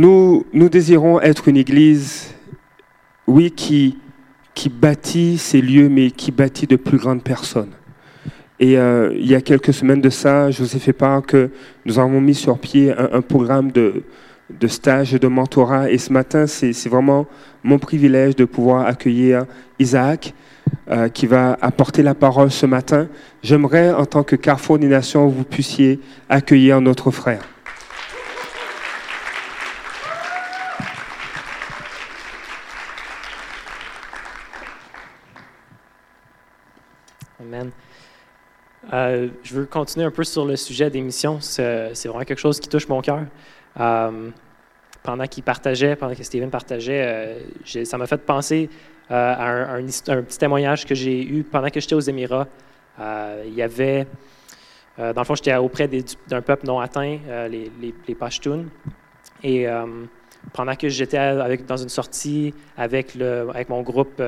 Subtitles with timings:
[0.00, 2.32] Nous, désirons être une église,
[3.26, 3.98] oui, qui,
[4.70, 7.72] bâtit ces lieux, mais qui bâtit de plus grandes personnes.
[8.60, 11.50] Et euh, il y a quelques semaines de ça, je vous ai fait part que
[11.84, 14.04] nous avons mis sur pied un, programme de,
[14.68, 15.90] stage et de mentorat.
[15.90, 17.26] Et ce matin, c'est vraiment
[17.64, 19.46] mon privilège de pouvoir accueillir
[19.80, 20.32] Isaac,
[20.88, 23.08] euh, qui va apporter la parole ce matin.
[23.42, 27.42] J'aimerais, en tant que Carrefour des Nations, vous puissiez accueillir notre frère.
[37.40, 37.70] Amen.
[38.92, 41.40] Euh, je veux continuer un peu sur le sujet des missions.
[41.40, 43.24] C'est vraiment quelque chose qui touche mon cœur.
[43.78, 44.30] Euh,
[45.02, 48.68] pendant qu'il partageait, pendant que Steven partageait, euh, ça m'a fait penser
[49.10, 52.46] à un, petit témoignage que j'ai eu pendant que j'étais aux Émirats.
[52.98, 54.06] il y avait,
[54.98, 57.18] dans le fond, j'étais auprès d'un peuple non atteint,
[57.48, 58.66] les, Pashtuns.
[59.42, 59.66] Et
[60.52, 61.34] pendant que j'étais
[61.66, 63.16] dans une sortie avec
[63.70, 64.20] mon groupe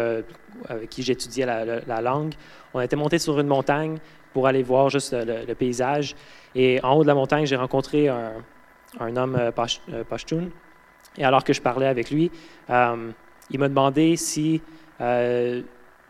[0.66, 2.32] avec qui j'étudiais la, la, langue,
[2.72, 3.98] on était monté sur une montagne
[4.32, 6.14] pour aller voir juste le, paysage.
[6.54, 9.50] Et en haut de la montagne, j'ai rencontré un, homme euh,
[9.92, 10.48] euh, pashtun.
[11.16, 12.30] Et alors que je parlais avec lui,
[12.70, 13.10] euh,
[13.50, 14.62] il m'a demandé si,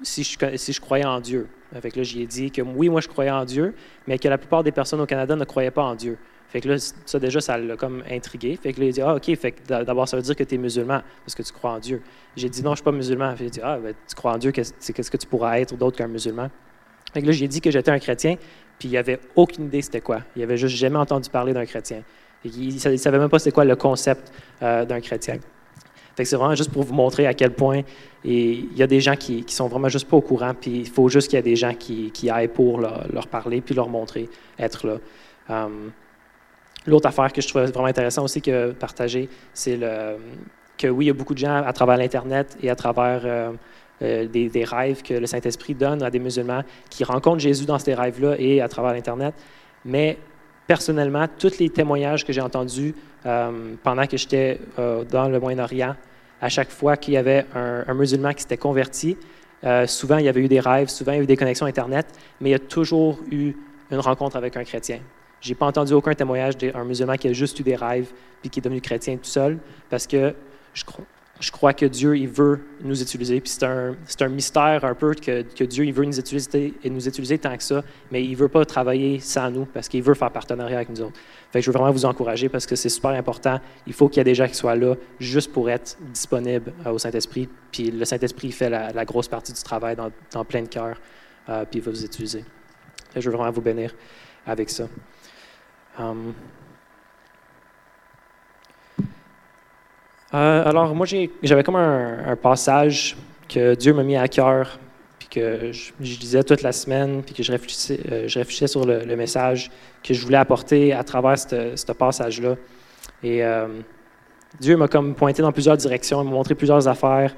[0.03, 1.49] si, je, si je croyais en Dieu.
[1.75, 3.75] Avec là, j'y ai dit que oui, moi, je croyais en Dieu,
[4.07, 6.19] mais que la plupart des personnes au Canada ne croyaient pas en Dieu.
[6.51, 8.59] Fait que là, ça déjà, ça l'a comme intrigué.
[8.61, 10.57] Fait que là, il dit, ah, OK, fait que d'abord, ça veut dire que tu
[10.57, 12.03] es musulman parce que tu crois en Dieu.
[12.35, 13.35] J'ai dit, non, je ne suis pas musulman.
[13.39, 15.97] il a dit, ah, ben, tu crois en Dieu, qu'est-ce que tu pourras être d'autre
[15.97, 16.51] qu'un musulman?
[17.13, 18.37] Fait là, j'ai dit que j'étais un chrétien,
[18.79, 20.21] puis il avait aucune idée c'était quoi.
[20.37, 22.03] Il avait juste jamais entendu parler d'un chrétien.
[22.45, 25.39] il ne savait même pas c'était quoi le concept euh, d'un chrétien.
[26.23, 27.81] C'est vraiment juste pour vous montrer à quel point
[28.25, 30.89] il y a des gens qui, qui sont vraiment juste pas au courant, puis il
[30.89, 34.29] faut juste qu'il y ait des gens qui, aillent pour leur, parler, puis leur montrer
[34.59, 34.99] être là.
[35.49, 35.93] Um,
[36.87, 39.79] l'autre affaire que je trouvais vraiment intéressant aussi que partager, c'est
[40.81, 43.53] que oui, il y a beaucoup de gens à travers l'Internet et à travers euh,
[44.03, 47.95] euh, des, rêves que le Saint-Esprit donne à des musulmans qui rencontrent Jésus dans ces
[47.95, 49.35] rêves-là et à travers l'Internet.
[49.85, 50.19] Mais
[50.67, 52.95] personnellement, tous les témoignages que j'ai entendus
[53.27, 55.95] euh, pendant que j'étais euh, dans le Moyen-Orient,
[56.41, 59.19] à chaque fois qu'il y avait un, musulman qui s'était converti,
[59.85, 62.07] souvent il y avait eu des rêves, souvent il y a eu des connexions Internet,
[62.41, 63.53] mais il y a toujours eu
[63.91, 65.01] une rencontre avec un chrétien.
[65.43, 68.11] J'ai pas entendu aucun témoignage d'un musulman qui a juste eu des rêves
[68.41, 69.59] puis qui est devenu chrétien tout seul,
[69.91, 70.35] parce que
[70.73, 71.05] je crois,
[71.41, 73.41] je crois que Dieu, il veut nous utiliser.
[73.41, 76.91] Puis c'est un, un, mystère un peu que, que, Dieu, il veut nous utiliser et
[76.91, 80.15] nous utiliser tant que ça, mais il veut pas travailler sans nous parce qu'il veut
[80.15, 81.19] faire partenariat avec nous autres.
[81.51, 83.59] Fait je veux vraiment vous encourager parce que c'est super important.
[83.87, 86.91] Il faut qu'il y ait des gens qui soient là juste pour être disponibles euh,
[86.91, 87.49] au Saint-Esprit.
[87.73, 91.01] Puis le Saint-Esprit fait la, grosse partie du travail dans, plein de cœur,
[91.49, 92.45] euh, puis il va vous utiliser.
[93.17, 93.95] je veux vraiment vous bénir
[94.47, 94.87] avec ça.
[95.99, 96.35] Um,
[100.33, 101.07] Euh, alors, moi,
[101.43, 103.17] j'avais comme un, passage
[103.49, 104.79] que Dieu m'a mis à cœur,
[105.19, 109.17] puis que je, disais toute la semaine, puis que je réfléchissais, euh, je sur le,
[109.17, 109.71] message
[110.05, 112.55] que je voulais apporter à travers ce passage-là.
[113.23, 113.67] Et euh,
[114.61, 117.35] Dieu m'a comme pointé dans plusieurs directions, il m'a montré plusieurs affaires.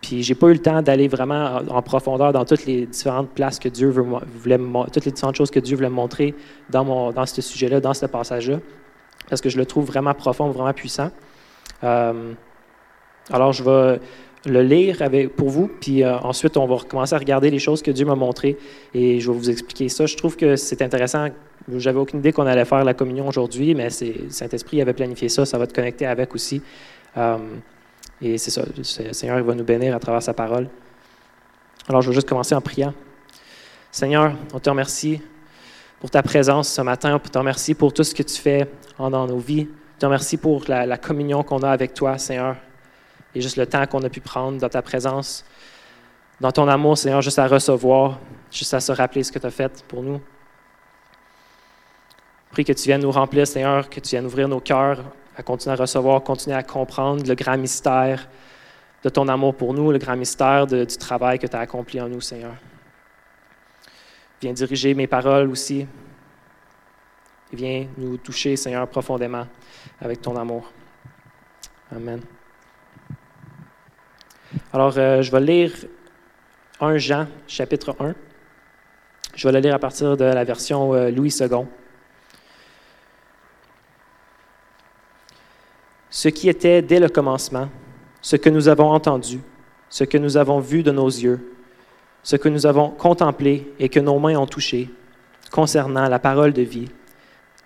[0.00, 3.58] puis j'ai pas eu le temps d'aller vraiment en, profondeur dans toutes les différentes places
[3.58, 4.58] que Dieu voulait,
[4.92, 6.34] toutes les différentes choses que Dieu voulait me montrer
[6.70, 8.58] dans, mon, dans ce sujet-là, dans ce passage-là
[9.28, 11.10] parce que je le trouve vraiment profond, vraiment puissant.
[11.84, 12.32] Euh,
[13.30, 14.00] alors, je vais
[14.46, 14.98] le lire
[15.36, 18.14] pour vous, puis euh, ensuite, on va recommencer à regarder les choses que Dieu m'a
[18.14, 18.56] montrées
[18.94, 20.06] et je vais vous expliquer ça.
[20.06, 21.28] Je trouve que c'est intéressant.
[21.68, 25.44] J'avais aucune idée qu'on allait faire la communion aujourd'hui, mais Saint-Esprit avait planifié ça.
[25.44, 26.62] Ça va te connecter avec aussi.
[27.16, 27.38] Euh,
[28.22, 28.62] et c'est ça.
[28.76, 30.68] Le Seigneur va nous bénir à travers sa parole.
[31.88, 32.94] Alors, je vais juste commencer en priant.
[33.90, 35.20] Seigneur, on te remercie
[36.06, 37.16] pour ta présence ce matin.
[37.16, 39.66] On te remercie pour tout ce que tu fais dans nos vies.
[39.94, 42.54] Je te remercie pour la, communion qu'on a avec toi, Seigneur,
[43.34, 45.44] et juste le temps qu'on a pu prendre dans ta présence,
[46.40, 48.20] dans ton amour, Seigneur, juste à recevoir,
[48.52, 50.20] juste à se rappeler ce que tu as fait pour nous.
[52.52, 55.02] Prie que tu viennes nous remplir, Seigneur, que tu viennes ouvrir nos cœurs,
[55.36, 58.28] à continuer à recevoir, continuer à comprendre le grand mystère
[59.02, 62.08] de ton amour pour nous, le grand mystère du travail que tu as accompli en
[62.08, 62.54] nous, Seigneur.
[64.42, 65.86] Viens diriger mes paroles aussi.
[67.52, 69.46] Viens nous toucher, Seigneur, profondément
[70.00, 70.70] avec ton amour.
[71.94, 72.20] Amen.
[74.72, 75.72] Alors, euh, je vais lire
[76.80, 78.14] 1 Jean, chapitre 1.
[79.34, 81.66] Je vais le lire à partir de la version euh, Louis II.
[86.10, 87.68] Ce qui était dès le commencement,
[88.22, 89.40] ce que nous avons entendu,
[89.88, 91.52] ce que nous avons vu de nos yeux,
[92.22, 94.90] ce que nous avons contemplé et que nos mains ont touché
[95.50, 96.88] concernant la parole de vie,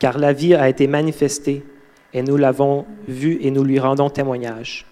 [0.00, 1.62] car la vie a été manifestée
[2.12, 4.86] et nous l'avons vu et nous lui rendons témoignage.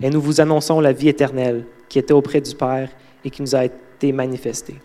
[0.00, 2.90] Et nous vous annonçons la vie éternelle qui était auprès du Père
[3.24, 4.76] et qui nous a été manifestée.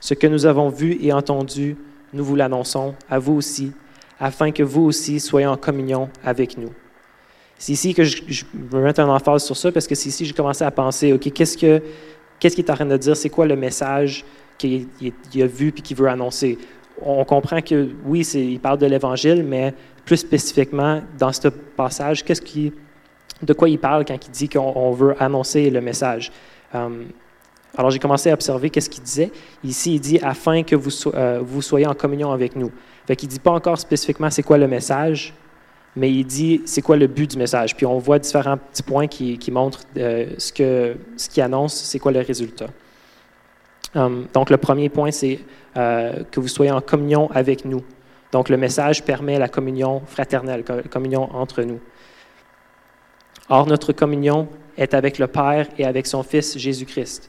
[0.00, 1.76] Ce que nous avons vu et entendu,
[2.12, 3.72] nous vous l'annonçons à vous aussi,
[4.20, 6.70] afin que vous aussi soyez en communion avec nous.
[7.58, 10.22] C'est ici que je, je me mettre un emphase sur ça, parce que c'est ici
[10.24, 11.82] que j'ai commencé à penser, OK, qu'est-ce que
[12.38, 13.16] qu'est-ce qu'il est en train de dire?
[13.16, 14.24] C'est quoi le message
[14.58, 14.86] qu'il
[15.36, 16.58] a vu et qu'il veut annoncer?
[17.02, 19.74] On comprend que, oui, il parle de l'Évangile, mais
[20.04, 22.72] plus spécifiquement, dans ce passage, qu'est-ce qui,
[23.42, 26.32] de quoi il parle quand il dit qu'on veut annoncer le message?
[26.74, 27.06] Um,
[27.76, 29.30] alors, j'ai commencé à observer qu'est-ce qu'il disait.
[29.62, 32.72] Ici, il dit afin que vous, euh, soyez en communion avec nous.
[33.06, 35.34] Fait qu'il ne dit pas encore spécifiquement c'est quoi le message,
[35.94, 37.76] mais il dit c'est quoi le but du message.
[37.76, 41.98] Puis on voit différents petits points qui, montrent euh, ce qu'il ce qui annonce, c'est
[41.98, 42.66] quoi le résultat.
[43.98, 45.40] Um, donc, le premier point, c'est
[45.76, 47.82] euh, que vous soyez en communion avec nous.
[48.30, 51.80] Donc, le message permet la communion fraternelle, la communion entre nous.
[53.48, 57.28] Or, notre communion est avec le Père et avec son Fils Jésus-Christ.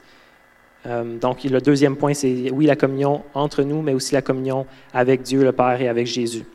[0.86, 4.68] Euh, donc, le deuxième point, c'est oui, la communion entre nous, mais aussi la communion
[4.94, 6.45] avec Dieu le Père et avec Jésus.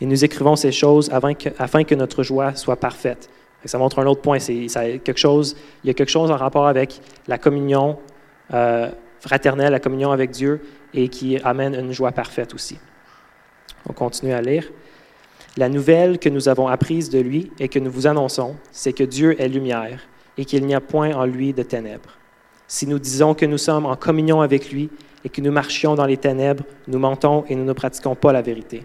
[0.00, 3.30] Et nous écrivons ces choses afin que, notre joie soit parfaite.
[3.64, 4.38] Ça montre un autre point.
[4.38, 4.66] C'est,
[5.04, 7.98] quelque chose, il y a quelque chose en rapport avec la communion
[8.52, 8.90] euh,
[9.20, 10.60] fraternelle, la communion avec Dieu,
[10.92, 12.78] et qui amène une joie parfaite aussi.
[13.88, 14.70] On continue à lire.
[15.56, 19.04] La nouvelle que nous avons apprise de lui et que nous vous annonçons, c'est que
[19.04, 20.00] Dieu est lumière
[20.36, 22.18] et qu'il n'y a point en lui de ténèbres.
[22.66, 24.90] Si nous disons que nous sommes en communion avec lui
[25.24, 28.42] et que nous marchions dans les ténèbres, nous mentons et nous ne pratiquons pas la
[28.42, 28.84] vérité.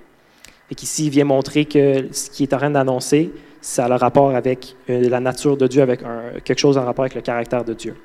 [0.69, 3.31] Et qu'ici, il vient montrer que ce qui est en train d'annoncer,
[3.61, 6.01] ça a le rapport avec euh, la nature de Dieu, avec
[6.43, 7.95] quelque chose en rapport avec le caractère de Dieu.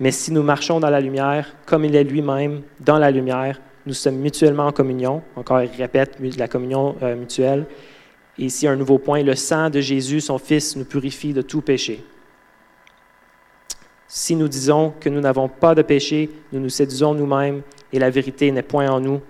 [0.00, 3.92] Mais si nous marchons dans la lumière, comme il est lui-même dans la lumière, nous
[3.92, 5.22] sommes mutuellement en communion.
[5.36, 7.66] Encore, il répète la communion euh, mutuelle.
[8.38, 11.60] Et ici, un nouveau point, le sang de Jésus, son Fils, nous purifie de tout
[11.60, 12.02] péché.
[14.08, 17.62] Si nous disons que nous n'avons pas de péché, nous nous séduisons nous-mêmes
[17.92, 19.20] et la vérité n'est point en nous.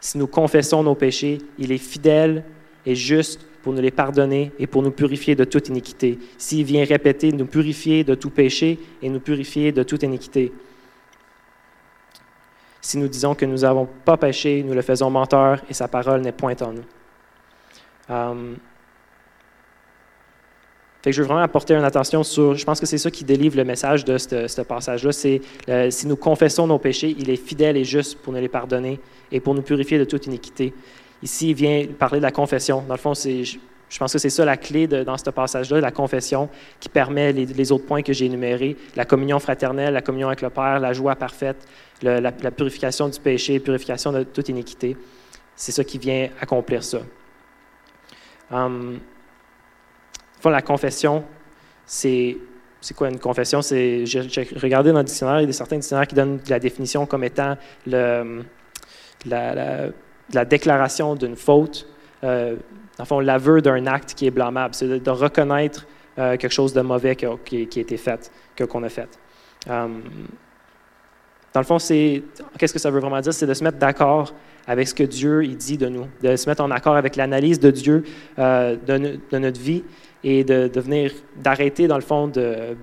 [0.00, 2.44] Si nous confessons nos péchés, il est fidèle
[2.86, 6.18] et juste pour nous les pardonner et pour nous purifier de toute iniquité.
[6.36, 10.52] S'il vient répéter, nous purifier de tout péché et nous purifier de toute iniquité.
[12.80, 16.20] Si nous disons que nous n'avons pas péché, nous le faisons menteur et sa parole
[16.20, 16.84] n'est point en nous.
[18.10, 18.56] Um,
[21.06, 23.64] je veux vraiment apporter une attention sur, je pense que c'est ça qui délivre le
[23.64, 27.84] message de ce passage-là, c'est euh, si nous confessons nos péchés, il est fidèle et
[27.84, 30.72] juste pour nous les pardonner et pour nous purifier de toute iniquité.
[31.24, 32.82] Ici, il vient parler de la confession.
[32.82, 33.56] Dans le fond, je,
[33.98, 37.86] pense que c'est ça la clé dans ce passage-là, la confession qui permet les, autres
[37.86, 41.66] points que j'ai énumérés, la communion fraternelle, la communion avec le Père, la joie parfaite,
[42.02, 44.98] la, purification du péché, purification de toute iniquité.
[45.56, 46.98] C'est ça qui vient accomplir ça.
[48.50, 49.00] Um,
[50.44, 51.24] la confession,
[51.86, 52.36] c'est
[52.94, 53.62] quoi une confession?
[53.62, 54.04] J'ai,
[54.60, 57.56] regardé dans le dictionnaire, il y a certains dictionnaires qui donnent la définition comme étant
[57.86, 58.44] le,
[59.24, 59.88] la,
[60.44, 61.86] déclaration d'une faute,
[62.22, 62.56] euh,
[62.98, 64.74] dans fond, l'aveu d'un acte qui est blâmable.
[64.74, 65.86] C'est de, reconnaître
[66.18, 68.30] euh, quelque chose de mauvais qui, a été fait,
[68.68, 69.18] qu'on a fait.
[69.68, 70.02] Um,
[71.54, 72.22] dans le fond, c'est,
[72.58, 73.32] qu'est-ce que ça veut vraiment dire?
[73.32, 74.34] C'est de se mettre d'accord
[74.66, 77.70] avec ce que Dieu dit de nous, de se mettre en accord avec l'analyse de
[77.70, 78.02] Dieu
[78.40, 79.84] euh, de, notre vie
[80.24, 82.26] et de, venir, d'arrêter, dans le fond,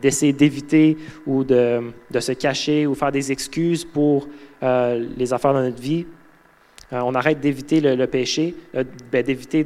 [0.02, 1.82] d'essayer d'éviter ou de,
[2.18, 4.30] se cacher ou faire des excuses pour
[4.64, 6.06] euh, les affaires de notre vie.
[6.94, 8.56] Euh, on arrête d'éviter le, péché,
[9.12, 9.64] ben, d'éviter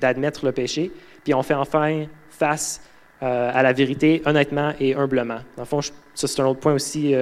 [0.00, 0.90] d'admettre le péché,
[1.24, 2.82] puis on fait enfin face
[3.22, 5.38] à la vérité honnêtement et humblement.
[5.56, 5.80] Dans le fond,
[6.12, 7.14] c'est un autre point aussi,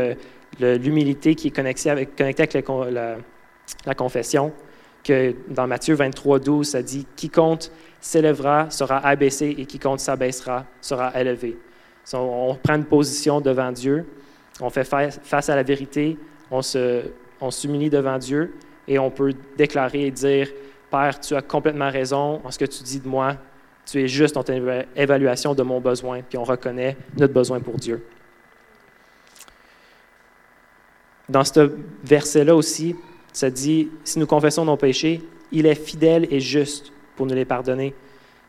[0.58, 3.16] l'humilité qui est connectée avec, connectée avec la,
[3.86, 4.52] la confession,
[5.04, 7.70] que dans Matthieu 23, 12, ça dit Quiconque
[8.00, 11.56] s'élèvera sera abaissé et quiconque s'abaissera sera élevé.
[12.12, 14.06] On prend une position devant Dieu,
[14.60, 16.18] on fait face à la vérité,
[16.50, 18.54] on s'humilie devant Dieu
[18.86, 20.48] et on peut déclarer et dire
[20.90, 23.36] Père, tu as complètement raison en ce que tu dis de moi,
[23.86, 27.74] tu es juste dans ton évaluation de mon besoin, puis on reconnaît notre besoin pour
[27.76, 28.04] Dieu.
[31.28, 31.70] Dans ce
[32.04, 32.94] verset-là aussi,
[33.32, 37.44] ça dit, si nous confessons nos péchés, il est fidèle et juste pour nous les
[37.44, 37.94] pardonner.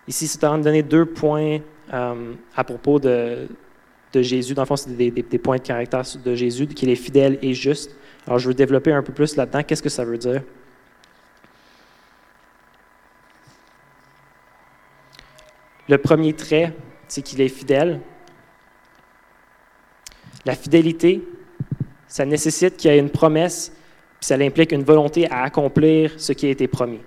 [0.08, 1.60] Ici, c'est en train donner deux points
[1.94, 3.48] euh, à propos de,
[4.14, 4.54] Jésus.
[4.54, 7.96] Dans le fond, c'est des, points de caractère de Jésus, qu'il est fidèle et juste.
[8.28, 9.64] Alors, je veux développer un peu plus là-dedans.
[9.64, 10.42] Qu'est-ce que ça veut dire?
[15.88, 16.74] Le premier trait,
[17.08, 18.02] c'est qu'il est fidèle.
[20.46, 21.24] La fidélité,
[22.08, 23.72] ça nécessite qu'il y ait une promesse
[24.26, 27.02] ça implique une volonté à accomplir ce qui a été promis.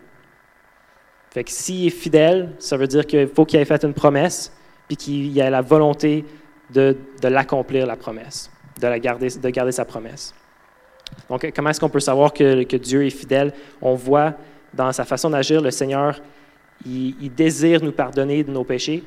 [1.31, 4.53] Fait que s'il est fidèle, ça veut dire qu'il faut qu'il ait fait une promesse,
[4.87, 6.25] puis qu'il ait la volonté
[6.71, 10.33] de, l'accomplir, la promesse, de, la garder, de garder sa promesse.
[11.29, 13.53] Donc, comment est-ce qu'on peut savoir que, Dieu est fidèle?
[13.83, 14.35] On voit
[14.75, 16.21] dans sa façon d'agir, le Seigneur,
[16.87, 19.03] il, désire nous pardonner de nos péchés,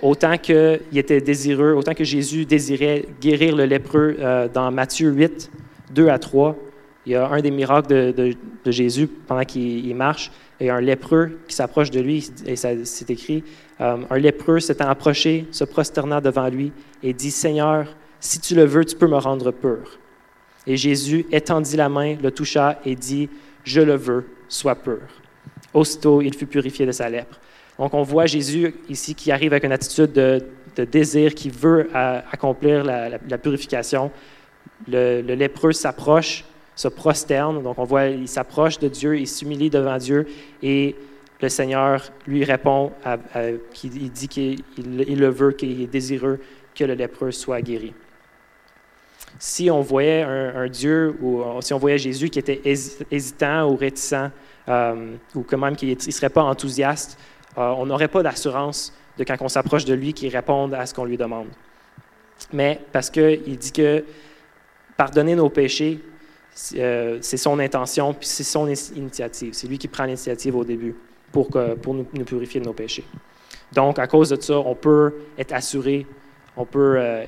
[0.00, 5.50] autant qu'il était désireux, autant que Jésus désirait guérir le lépreux euh, dans Matthieu 8,
[5.92, 6.56] 2 à 3.
[7.04, 8.36] Il y a un des miracles de,
[8.70, 13.42] Jésus pendant qu'il marche, et un lépreux qui s'approche de lui, et c'est écrit,
[13.80, 16.72] euh, un lépreux s'étant approché, se prosterna devant lui
[17.02, 17.88] et dit, Seigneur,
[18.20, 19.98] si tu le veux, tu peux me rendre pur.
[20.66, 23.28] Et Jésus étendit la main, le toucha et dit,
[23.64, 25.00] Je le veux, sois pur.
[25.74, 27.40] Aussitôt, il fut purifié de sa lèpre.
[27.78, 30.44] Donc, on voit Jésus ici qui arrive avec une attitude de,
[30.84, 34.10] désir, qui veut euh, accomplir la, purification.
[34.88, 36.44] Le, lépreux s'approche,
[36.76, 37.62] se prosterne.
[37.62, 40.26] Donc, on voit, il s'approche de Dieu, il s'humilie devant Dieu
[40.62, 40.94] et
[41.40, 42.92] le Seigneur lui répond,
[43.82, 46.38] il dit qu'il le veut, qu'il est désireux
[46.72, 47.92] que le lépreux soit guéri.
[49.44, 52.60] Si on voyait un, Dieu ou si on voyait Jésus qui était
[53.10, 54.30] hésitant ou réticent,
[54.68, 57.18] euh, ou quand même qu'il ne serait pas enthousiaste,
[57.58, 60.94] euh, on n'aurait pas d'assurance de quand on s'approche de lui qu'il réponde à ce
[60.94, 61.48] qu'on lui demande.
[62.52, 64.04] Mais parce qu'il dit que
[64.96, 65.98] pardonner nos péchés,
[66.76, 69.54] euh, c'est son intention, puis c'est son initiative.
[69.54, 70.94] C'est lui qui prend l'initiative au début
[71.32, 71.50] pour,
[71.82, 73.04] pour nous, purifier de nos péchés.
[73.72, 76.06] Donc, à cause de ça, on peut être assuré,
[76.56, 77.24] on peut, euh,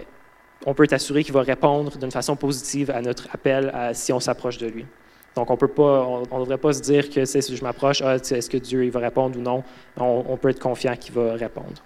[0.66, 4.20] on peut être assuré qu'il va répondre d'une façon positive à notre appel si on
[4.20, 4.86] s'approche de lui.
[5.34, 8.84] Donc, on ne devrait pas se dire que si je m'approche, ah, est-ce que Dieu
[8.84, 9.64] il va répondre ou non?
[9.96, 11.82] On, peut être confiant qu'il va répondre.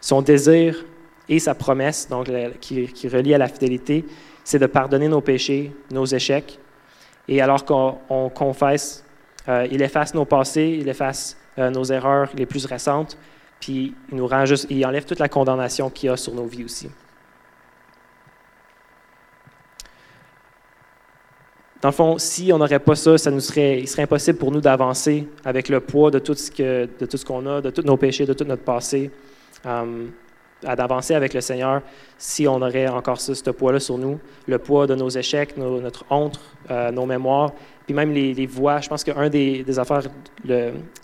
[0.00, 0.84] Son désir
[1.28, 4.04] et sa promesse, donc qui, relie à la fidélité,
[4.44, 6.60] c'est de pardonner nos péchés, nos échecs.
[7.26, 9.04] Et alors qu'on confesse,
[9.48, 13.18] euh, il efface nos passés, il efface euh, nos erreurs les plus récentes,
[13.60, 16.46] puis il nous rend juste, il enlève toute la condamnation qu'il y a sur nos
[16.46, 16.88] vies aussi.
[21.82, 24.50] Dans le fond, si on n'aurait pas ça, ça nous serait, il serait impossible pour
[24.50, 28.32] nous d'avancer avec le poids de tout ce qu'on a, de tous nos péchés, de
[28.32, 29.10] tout notre passé.
[29.66, 30.06] Euh,
[30.74, 31.82] d'avancer avec le Seigneur
[32.18, 36.40] si on aurait encore ce poids-là sur nous, le poids de nos échecs, notre honte,
[36.70, 37.52] euh, nos mémoires,
[37.86, 38.80] puis même les, voix.
[38.80, 40.02] Je pense qu'un des, des affaires,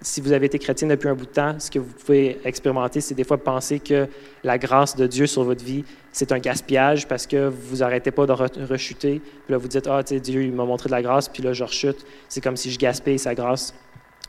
[0.01, 3.01] si vous avez été chrétien depuis un bout de temps, ce que vous pouvez expérimenter,
[3.01, 4.09] c'est des fois penser que
[4.43, 8.27] la grâce de Dieu sur votre vie, c'est un gaspillage parce que vous n'arrêtez pas
[8.27, 9.21] de rechuter.
[9.21, 11.43] Puis là, vous dites, ah, tu sais, Dieu, il m'a montré de la grâce, puis
[11.43, 12.05] là, je rechute.
[12.29, 13.73] C'est comme si je gaspille sa grâce.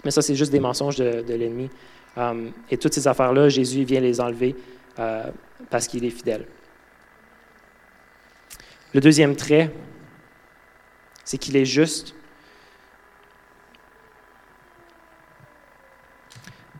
[0.06, 1.70] Mais ça, c'est juste des mensonges de, l'ennemi.
[2.16, 4.56] Um, et toutes ces affaires-là, Jésus vient les enlever.
[5.00, 5.32] Euh,
[5.70, 6.46] parce qu'il est fidèle.
[8.94, 9.72] Le deuxième trait,
[11.24, 12.14] c'est qu'il est juste.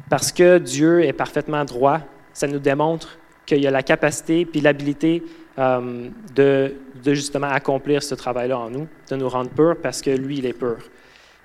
[0.10, 2.02] Parce que Dieu est parfaitement droit,
[2.34, 3.18] ça nous démontre
[3.48, 5.24] qu'il y a la capacité puis l'habilité
[5.58, 6.76] euh, de,
[7.08, 10.54] justement accomplir ce travail-là en nous, de nous rendre purs parce que lui, il est
[10.54, 10.78] pur.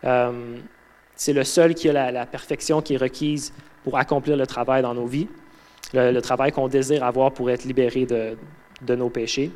[0.05, 0.59] Euh,
[1.15, 4.95] c'est le seul qui a la, perfection qui est requise pour accomplir le travail dans
[4.95, 5.29] nos vies
[5.95, 9.51] le, travail qu'on désire avoir pour être libéré de, nos péchés.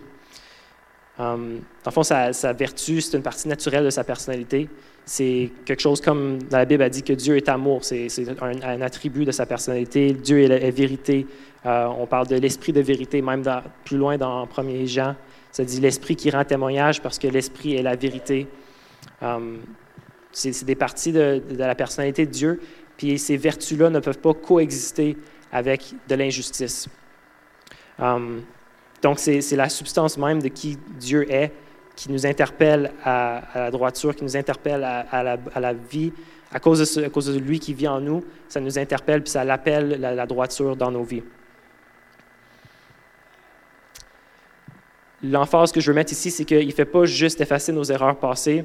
[1.18, 4.68] Um, dans le fond, sa, vertu, c'est une partie naturelle de sa personnalité.
[5.04, 8.08] C'est quelque chose comme la Bible a dit que Dieu est amour, c'est
[8.40, 10.12] un, attribut de sa personnalité.
[10.12, 11.26] Dieu est, vérité.
[11.66, 13.44] Euh, on parle de l'esprit de vérité, même
[13.84, 15.16] plus loin dans 1 Jean.
[15.50, 18.46] Ça dit l'esprit qui rend témoignage parce que l'esprit est la vérité.
[19.20, 19.60] Um,
[20.30, 22.60] c'est des parties de, de, la personnalité de Dieu,
[22.96, 25.16] puis ces vertus-là ne peuvent pas coexister
[25.52, 26.88] avec de l'injustice.
[27.98, 28.42] Um,
[29.02, 31.52] donc, c'est la substance même de qui Dieu est
[31.96, 35.22] qui nous interpelle à, la droiture, qui nous interpelle à,
[35.60, 36.12] la, vie.
[36.52, 39.30] À cause, de à cause, de lui qui vit en nous, ça nous interpelle, puis
[39.30, 41.22] ça l'appelle la, droiture dans nos vies.
[45.22, 48.16] L'emphase que je veux mettre ici, c'est qu'il ne fait pas juste effacer nos erreurs
[48.16, 48.64] passées,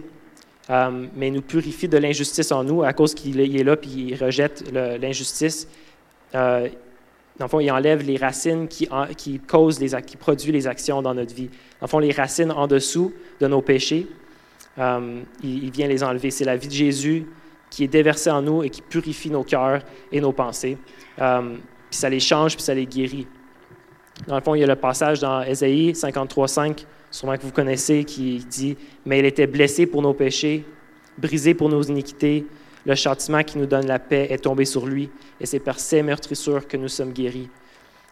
[0.70, 4.08] um, mais il nous purifie de l'injustice en nous à cause qu'il est là puis
[4.10, 5.68] il rejette l'injustice.
[6.36, 6.70] Euh,
[7.38, 8.90] dans le fond, il enlève les racines qui,
[9.48, 11.48] causent qui produisent les actions dans notre vie.
[11.80, 14.08] Dans le fond, les racines en dessous de nos péchés,
[14.80, 16.32] euh, il, vient les enlever.
[16.32, 17.28] C'est la vie de Jésus
[17.70, 20.78] qui est déversée en nous et qui purifie nos cœurs et nos pensées.
[21.20, 21.56] Euh,
[21.90, 23.28] puis ça les change, puis ça les guérit.
[24.26, 28.04] Dans le fond, il y a le passage dans Ésaïe 53.5, sûrement que vous connaissez,
[28.04, 30.66] qui dit «Mais il était blessé pour nos péchés,
[31.20, 32.46] brisé pour nos iniquités,
[32.88, 35.10] le châtiment qui nous donne la paix est tombé sur lui,
[35.42, 37.50] et c'est par ses meurtrissures que nous sommes guéris.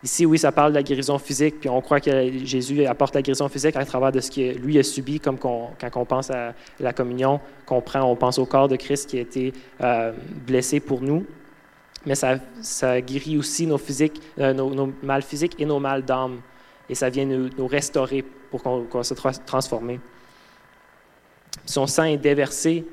[0.04, 3.22] Ici, oui, ça parle de la guérison physique, puis on croit que Jésus apporte la
[3.22, 6.54] guérison physique à travers de ce que lui a subi, comme quand on pense à
[6.80, 10.12] la communion, qu'on prend, on pense au corps de Christ qui a été euh,
[10.46, 11.26] blessé pour nous.
[12.06, 12.38] Mais ça,
[13.02, 16.42] guérit aussi nos, physiques, euh, nos, mal physiques et nos mal d'âme.
[16.90, 19.14] Et ça vient nous, restaurer pour qu'on se
[19.46, 19.98] transforme.
[21.66, 22.86] Son sang est déversé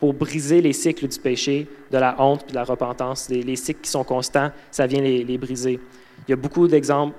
[0.00, 3.28] pour briser les cycles du péché, de la honte et de la repentance.
[3.28, 5.80] Les, cycles qui sont constants, ça vient les, briser.
[6.26, 7.16] Il y a beaucoup d'exemples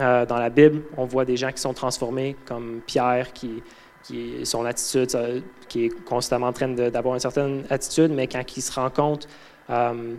[0.00, 0.82] euh, dans la Bible.
[0.96, 3.62] On voit des gens qui sont transformés, comme Pierre, qui,
[4.02, 8.62] qui son attitude, qui est constamment en train d'avoir une certaine attitude, mais quand il
[8.62, 9.28] se rend compte
[9.68, 10.14] euh,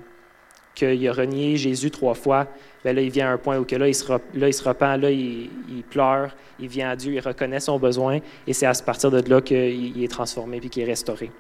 [0.75, 2.47] qu'il a renié Jésus trois fois,
[2.83, 4.19] bien là, il vient à un point où que là, il se, là,
[4.49, 5.49] il repent, là, il,
[5.89, 9.41] pleure, il vient à Dieu, il reconnaît son besoin, et c'est à partir de là
[9.41, 11.31] qu'il est transformé puis qu'il est restauré.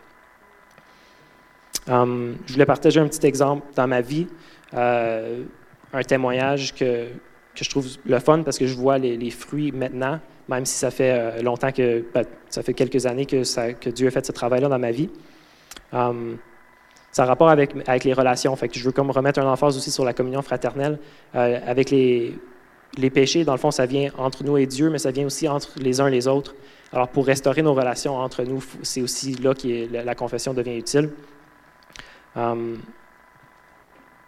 [1.87, 4.27] Um, je voulais partager un petit exemple dans ma vie,
[4.73, 5.43] euh,
[5.93, 7.07] un témoignage que,
[7.55, 10.91] que, je trouve le fun parce que je vois les, fruits maintenant, même si ça
[10.91, 14.69] fait euh, longtemps que, ben, ça fait quelques années que, Dieu a fait ce travail-là
[14.69, 15.09] dans ma vie.
[15.91, 16.37] Um,
[17.11, 18.55] ça a rapport avec, avec les relations.
[18.55, 20.99] Fait je veux comme remettre un emphase aussi sur la communion fraternelle.
[21.35, 22.37] Euh, avec les,
[22.97, 25.47] les péchés, dans le fond, ça vient entre nous et Dieu, mais ça vient aussi
[25.47, 26.55] entre les uns et les autres.
[26.93, 31.09] Alors, pour restaurer nos relations entre nous, c'est aussi là que la confession devient utile.
[32.35, 32.79] Um,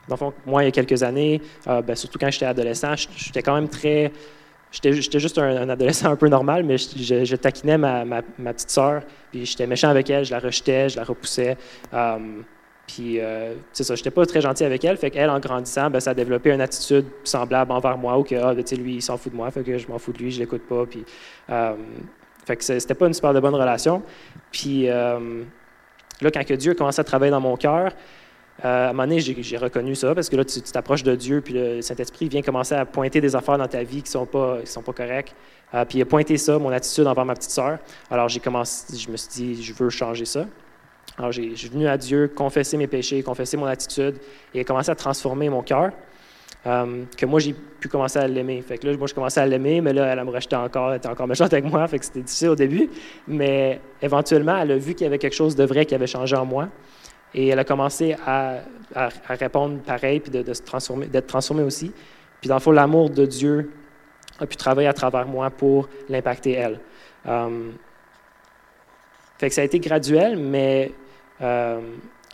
[0.08, 2.96] dans le fond, moi, il y a quelques années, euh, ben, surtout quand j'étais adolescent,
[2.96, 4.12] j'étais quand même très.
[4.72, 9.68] J'étais juste un, adolescent un peu normal, mais je, taquinais ma, petite sœur, puis j'étais
[9.68, 11.58] méchant avec elle, je la rejetais, je la repoussais.
[11.92, 12.44] Um,
[12.88, 14.98] puis, euh, c'est ça, j'étais pas très gentil avec elle.
[14.98, 18.34] Fait qu'elle, en grandissant, ben, ça a développé une attitude semblable envers moi, ou que,
[18.34, 20.32] ah, ben, lui, il s'en fout de moi, fait que je m'en fous de lui,
[20.32, 20.88] je l'écoute pas.
[20.88, 21.06] Puis,
[21.50, 21.78] um,
[22.44, 24.02] fait que c'était pas une super de bonne relation.
[24.52, 24.90] Puis,
[26.22, 27.92] Là, quand que Dieu a commencé à travailler dans mon cœur,
[28.64, 31.42] euh, à un moment donné, j'ai reconnu ça parce que là, tu t'approches de Dieu,
[31.42, 34.26] puis le Saint-Esprit vient commencer à pointer des affaires dans ta vie qui ne
[34.66, 35.36] sont pas, correctes.
[35.74, 37.80] Euh, puis il a pointé ça, mon attitude envers ma petite sœur.
[38.12, 40.46] Alors j'ai commencé, je me suis dit, je veux changer ça.
[41.18, 44.18] Alors j'ai, je suis venu à Dieu confesser mes péchés, confesser mon attitude,
[44.54, 45.92] et il a commencé à transformer mon cœur.
[46.66, 48.62] Euh, que moi, j'ai pu commencer à l'aimer.
[48.62, 50.98] Fait que là, moi, je commençais à l'aimer, mais là, elle me rejetait encore, elle
[50.98, 52.90] était encore méchante avec moi, fait que c'était difficile au début.
[53.28, 56.36] Mais éventuellement, elle a vu qu'il y avait quelque chose de vrai qui avait changé
[56.36, 56.70] en moi.
[57.34, 58.60] Et elle a commencé à,
[59.28, 60.62] répondre pareil, puis de, se
[61.08, 61.92] d'être transformée aussi.
[62.40, 63.72] Puis dans le fond, l'amour de Dieu
[64.40, 66.80] a pu travailler à travers moi pour l'impacter elle.
[67.28, 67.72] Euh,
[69.38, 70.92] fait que ça a été graduel, mais
[71.42, 71.82] euh,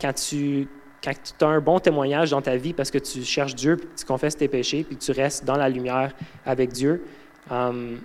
[0.00, 0.68] quand tu
[1.02, 4.04] quand tu as un bon témoignage dans ta vie parce que tu cherches Dieu, tu
[4.04, 6.12] confesses tes péchés, puis tu restes dans la lumière
[6.44, 7.04] avec Dieu,
[7.50, 7.96] euh,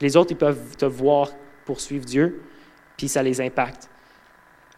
[0.00, 1.30] les autres, ils peuvent te voir
[1.64, 2.42] poursuivre Dieu,
[2.96, 3.88] puis ça les impacte.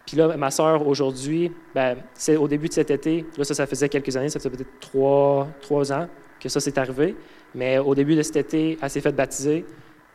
[0.07, 3.67] Puis là, ma soeur, aujourd'hui, ben, c'est au début de cet été, là, ça, ça
[3.67, 6.09] faisait quelques années, ça faisait peut-être trois, trois ans
[6.39, 7.17] que ça s'est arrivé,
[7.55, 9.65] mais au début de cet été, elle s'est faite baptiser,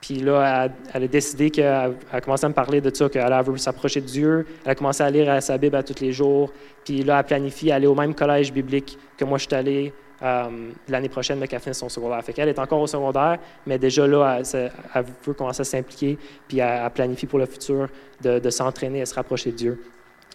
[0.02, 3.58] puis là, elle, a décidé qu'elle a commencé à me parler de ça, qu'elle veut
[3.58, 4.46] s'approcher de Dieu.
[4.64, 6.52] Elle a commencé à lire sa Bible à tous les jours.
[6.86, 10.72] Puis là, elle planifie aller au même collège biblique que moi je suis allé euh,
[10.90, 12.24] l'année prochaine, mais qu'elle finisse son secondaire.
[12.24, 16.60] Fait qu'elle est encore au secondaire, mais déjà là, elle, veut commencer à s'impliquer, puis
[16.60, 17.88] elle, planifie pour le futur
[18.22, 19.84] de, s'entraîner à se rapprocher de Dieu.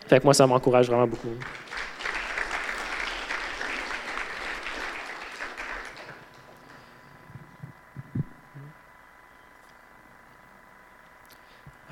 [0.06, 1.28] Fait que moi, ça m'encourage vraiment beaucoup.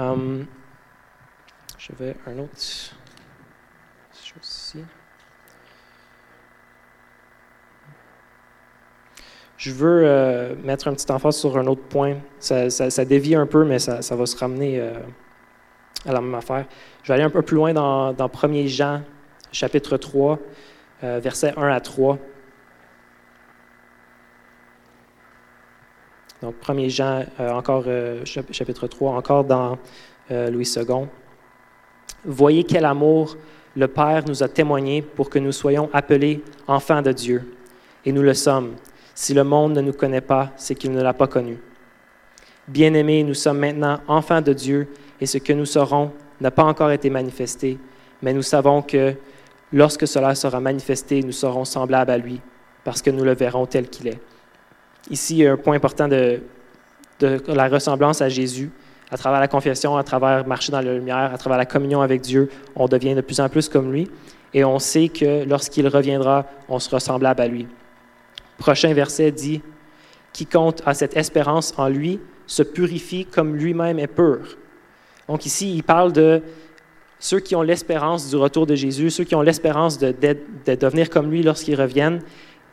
[0.03, 0.47] Um,
[1.79, 1.93] je
[2.27, 4.85] un autre chose ici.
[9.57, 12.17] Je veux euh, mettre un petit emphase sur un autre point.
[12.41, 14.93] Ça, ça, dévie un peu, mais ça, va se ramener euh,
[16.05, 16.67] à la même affaire.
[17.03, 19.03] Je vais aller un peu plus loin dans, dans 1 Jean,
[19.53, 20.39] chapitre 3,
[21.05, 22.19] euh, versets 1 à 3.
[26.43, 29.79] Donc, 1 Jean, euh, euh, chapitre 3, encore dans
[30.33, 31.07] euh, Louis II.
[32.25, 33.37] Voyez quel amour
[33.77, 37.55] le Père nous a témoigné pour que nous soyons appelés enfants de Dieu.
[38.05, 38.75] Et nous le sommes.
[39.15, 41.59] Si le monde ne nous connaît pas, c'est qu'il ne l'a pas connu.
[42.67, 44.89] Bien-aimés, nous sommes maintenant enfants de Dieu
[45.21, 47.79] et ce que nous serons n'a pas encore été manifesté,
[48.21, 49.15] mais nous savons que
[49.73, 52.41] lorsque cela sera manifesté, nous serons semblables à lui,
[52.83, 54.21] parce que nous le verrons tel qu'il est.
[55.11, 56.41] Ici, un point important de,
[57.21, 58.71] la ressemblance à Jésus.
[59.11, 62.23] À travers la confession, à travers marcher dans la lumière, à travers la communion avec
[62.23, 64.11] Dieu, on devient de plus en plus comme lui.
[64.55, 67.67] Et on sait que lorsqu'il reviendra, on sera semblable à lui.
[68.59, 69.61] Prochain verset dit
[70.33, 74.41] Quiconque a cette espérance en lui se purifie comme lui-même est pur.
[75.29, 76.43] Donc ici, il parle de
[77.19, 81.09] ceux qui ont l'espérance du retour de Jésus, ceux qui ont l'espérance de, de, devenir
[81.09, 82.21] comme lui lorsqu'ils reviennent,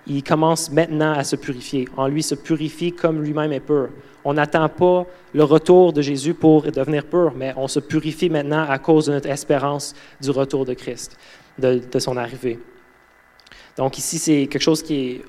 [0.08, 1.88] il commence maintenant à se purifier.
[1.98, 3.90] En lui, se purifie comme lui-même est pur.
[4.26, 8.66] On n'attend pas le retour de Jésus pour devenir pur, mais on se purifie maintenant
[8.68, 11.18] à cause de notre espérance du retour de Christ,
[11.58, 12.60] de, son arrivée.
[13.78, 15.22] Donc ici, c'est quelque chose qui est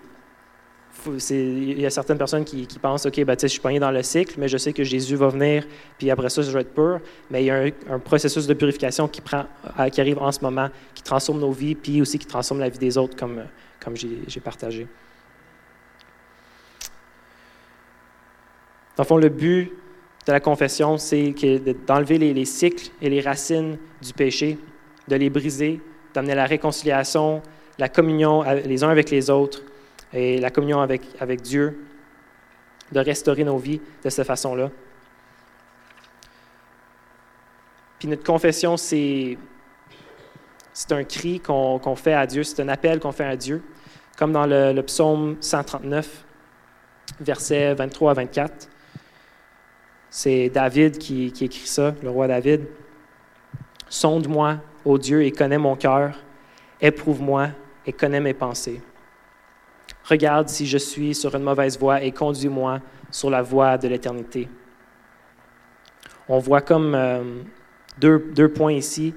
[1.30, 4.34] il y a certaines personnes qui, pensent, OK, ben, je suis pogné dans le cycle,
[4.38, 7.00] mais je sais que Jésus va venir, puis après ça, je vais être pur.
[7.30, 9.46] Mais il y a un, processus de purification qui, prend,
[9.90, 12.78] qui arrive en ce moment, qui transforme nos vies, puis aussi qui transforme la vie
[12.78, 13.42] des autres, comme,
[13.82, 14.86] comme j'ai partagé.
[18.96, 19.72] Dans le fond, le but
[20.26, 21.34] de la confession, c'est
[21.86, 24.58] d'enlever les, cycles et les racines du péché,
[25.08, 25.80] de les briser,
[26.12, 27.42] d'amener la réconciliation,
[27.78, 29.62] la communion les uns avec les autres
[30.12, 31.82] et la communion avec, Dieu,
[32.92, 34.70] de restaurer nos vies de cette façon-là.
[37.98, 39.38] Puis notre confession, c'est
[40.72, 43.62] c'est un cri qu'on fait à Dieu, c'est un appel qu'on fait à Dieu,
[44.16, 46.24] comme dans le, psaume 139,
[47.20, 48.68] versets 23 à 24.
[50.10, 52.66] C'est David qui, écrit ça, le roi David.
[53.88, 56.16] Sonde-moi, ô Dieu, et connais mon cœur.
[56.80, 57.48] Éprouve-moi
[57.86, 58.80] et connais mes pensées.
[60.04, 62.80] Regarde si je suis sur une mauvaise voie et conduis-moi
[63.10, 64.48] sur la voie de l'éternité.
[66.28, 67.42] On voit comme euh,
[67.98, 69.14] deux points ici.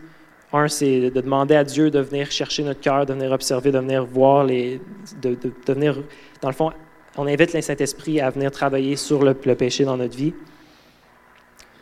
[0.55, 3.79] Un, c'est de demander à Dieu de venir chercher notre cœur, de venir observer, de
[3.79, 4.79] venir voir, les,
[5.19, 5.97] de, de, venir,
[6.41, 6.71] dans le fond,
[7.17, 10.33] on invite le Saint-Esprit à venir travailler sur le, péché dans notre vie.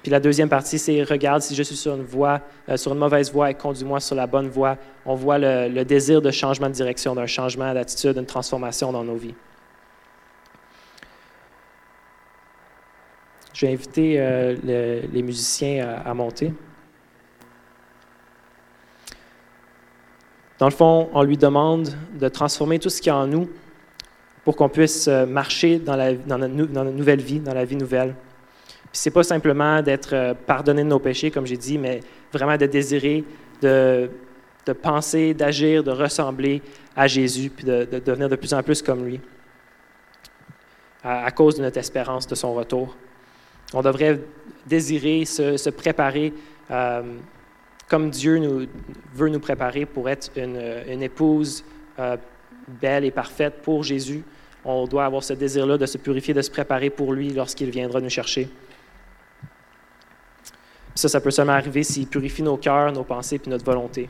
[0.02, 2.98] Puis la deuxième partie, c'est regarde si je suis sur une voie, euh, sur une
[2.98, 4.78] mauvaise voie et conduis-moi sur la bonne voie.
[5.06, 9.18] On voit le, désir de changement de direction, d'un changement d'attitude, d'une transformation dans nos
[9.18, 9.36] vies.
[13.54, 14.56] Je vais inviter euh,
[15.12, 16.54] les musiciens à monter.
[20.62, 23.50] Dans le fond, on lui demande de transformer tout ce qui est en nous
[24.44, 26.54] pour qu'on puisse euh, marcher dans, la, dans, notre,
[26.92, 28.14] nouvelle vie, dans la vie nouvelle.
[28.94, 32.58] Ce n'est pas simplement d'être euh, pardonné de nos péchés, comme j'ai dit, mais vraiment
[32.58, 33.24] de désirer,
[33.64, 34.12] de,
[34.68, 36.62] de penser, d'agir, de ressembler
[36.96, 39.20] à Jésus, puis de, devenir de plus en plus comme lui,
[41.04, 42.96] à, cause de notre espérance de son retour.
[43.74, 44.20] On devrait
[44.68, 46.32] désirer se, préparer
[46.70, 47.02] euh,
[47.92, 48.68] comme Dieu nous,
[49.14, 51.66] veut nous préparer pour être une, épouse
[52.00, 52.16] euh,
[52.82, 54.24] belle et parfaite pour Jésus,
[54.64, 58.00] on doit avoir ce désir-là de se purifier, de se préparer pour lui lorsqu'il viendra
[58.00, 58.48] nous chercher.
[60.96, 64.10] Ça, ça peut seulement arriver s'il purifie nos cœurs, nos pensées et notre volonté.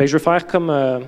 [0.00, 1.00] je veux faire comme euh,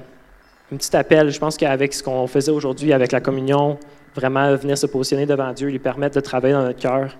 [0.72, 1.30] un petit appel.
[1.30, 3.78] Je pense qu'avec ce qu'on faisait aujourd'hui, avec la communion,
[4.14, 7.16] vraiment venir se positionner devant Dieu, lui permettre de travailler dans notre cœur.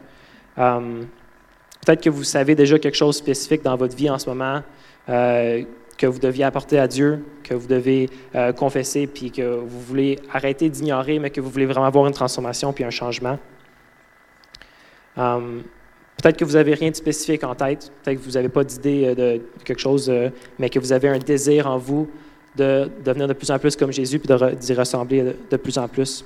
[0.59, 1.03] Euh,
[1.85, 4.63] peut-être que vous savez déjà quelque chose de spécifique dans votre vie en ce moment
[5.09, 5.63] euh,
[5.97, 10.19] que vous deviez apporter à Dieu, que vous devez euh, confesser, puis que vous voulez
[10.33, 13.39] arrêter d'ignorer, mais que vous voulez vraiment avoir une transformation puis un changement.
[15.17, 19.15] peut-être que vous n'avez rien de spécifique en tête, peut-être que vous n'avez pas d'idée
[19.15, 20.11] de quelque chose,
[20.59, 22.09] mais que vous avez un désir en vous
[22.57, 26.25] de devenir de plus en plus comme Jésus, puis d'y ressembler de plus en plus.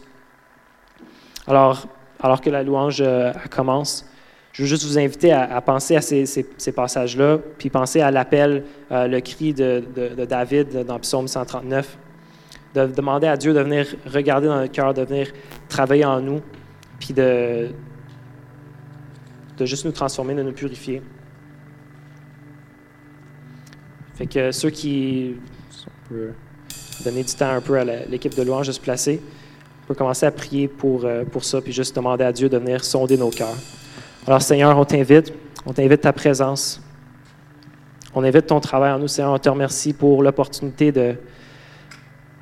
[1.46, 1.86] Alors,
[2.20, 4.06] alors que la louange euh, commence,
[4.52, 9.08] je veux juste vous inviter à, penser à ces, passages-là, puis penser à l'appel, euh,
[9.08, 9.82] le cri de,
[10.28, 11.98] David dans Psaume 139,
[12.74, 15.32] de demander à Dieu de venir regarder dans notre cœur, de venir
[15.68, 16.40] travailler en nous,
[17.00, 17.70] puis de,
[19.58, 21.02] de juste nous transformer, de nous purifier.
[24.14, 25.34] Fait que ceux qui...
[25.86, 26.30] On peut
[27.04, 29.20] donner du temps un peu à l'équipe de louange de se placer.
[29.84, 32.56] On peut commencer à prier pour, euh, pour ça, puis juste demander à Dieu de
[32.56, 33.58] venir sonder nos cœurs.
[34.26, 35.30] Alors Seigneur, on t'invite,
[35.66, 36.80] on t'invite ta présence.
[38.14, 39.32] On invite ton travail en nous, Seigneur.
[39.32, 41.16] On te remercie pour l'opportunité de,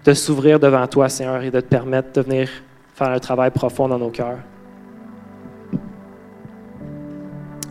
[0.04, 2.48] de s'ouvrir devant toi, Seigneur, et de te permettre de venir
[2.94, 4.38] faire un travail profond dans nos cœurs.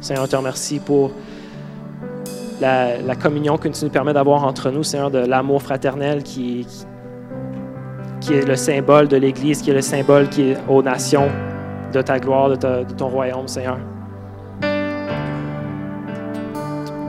[0.01, 1.11] Seigneur, on te remercie pour
[2.59, 6.67] la, communion que tu nous permets d'avoir entre nous, Seigneur, de l'amour fraternel qui
[8.21, 11.27] qui est le symbole de l'Église, qui est le symbole qui est aux nations
[11.91, 13.77] de ta gloire, de, ton royaume, Seigneur.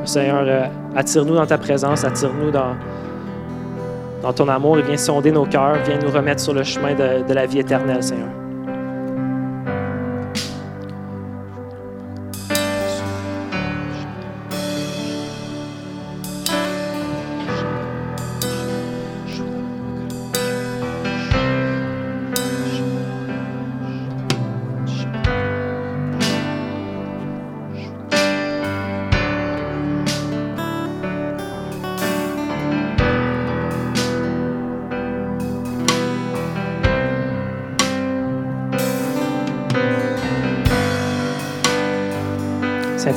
[0.05, 0.64] Seigneur, euh,
[0.96, 2.75] attire-nous dans ta présence, attire-nous dans,
[4.22, 7.35] dans ton amour viens sonder nos cœurs, viens nous remettre sur le chemin de, de
[7.35, 8.41] la vie éternelle, Seigneur.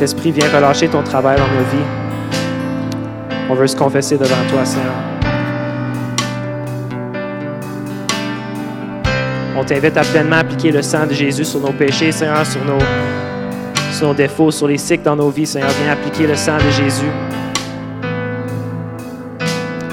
[0.05, 3.39] Saint-Esprit, viens relâcher ton travail dans nos vies.
[3.49, 4.93] On veut se confesser devant toi, Seigneur.
[9.57, 12.77] On t'invite à pleinement appliquer le sang de Jésus sur nos péchés, Seigneur, sur nos,
[13.91, 15.71] sur nos défauts, sur les cycles dans nos vies, Seigneur.
[15.81, 17.11] Viens appliquer le sang de Jésus.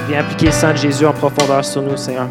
[0.07, 2.27] Viens appliquer le sang de Jésus en profondeur sur nous, Seigneur.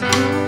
[0.00, 0.39] Viens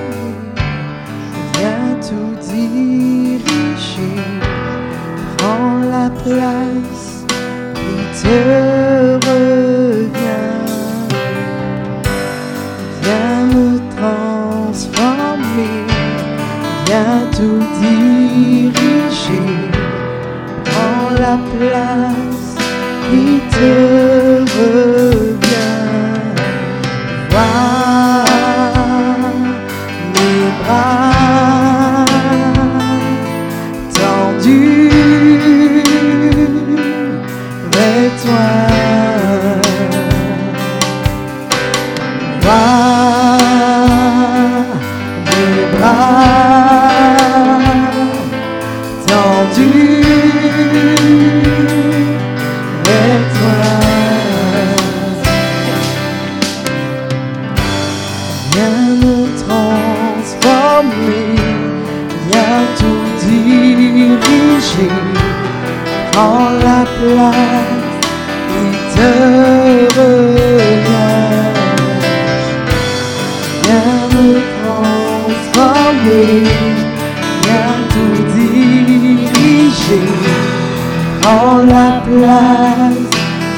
[82.33, 82.97] place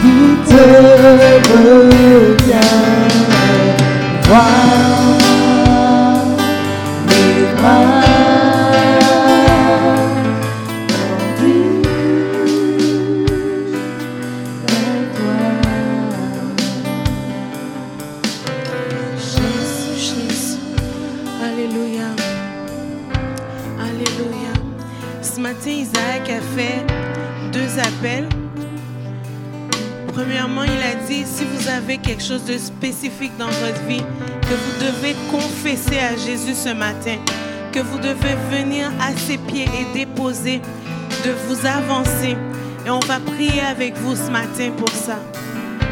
[0.00, 0.62] qui te
[1.52, 2.64] revient.
[31.98, 34.02] Quelque chose de spécifique dans votre vie,
[34.42, 37.16] que vous devez confesser à Jésus ce matin,
[37.72, 40.60] que vous devez venir à ses pieds et déposer,
[41.24, 42.36] de vous avancer.
[42.86, 45.18] Et on va prier avec vous ce matin pour ça.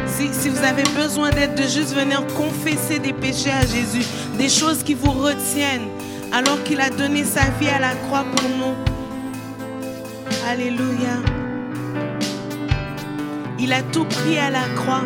[0.06, 4.48] Si, si vous avez besoin d'aide, de juste venir confesser des péchés à Jésus, des
[4.48, 5.88] choses qui vous retiennent,
[6.32, 8.74] alors qu'il a donné sa vie à la croix pour nous.
[10.48, 11.20] Alléluia.
[13.58, 15.04] Il a tout pris à la croix.